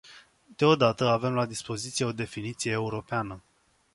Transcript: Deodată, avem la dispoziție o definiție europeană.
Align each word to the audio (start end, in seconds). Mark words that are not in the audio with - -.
Deodată, 0.55 1.07
avem 1.07 1.33
la 1.33 1.45
dispoziție 1.45 2.05
o 2.05 2.11
definiție 2.11 2.71
europeană. 2.71 3.43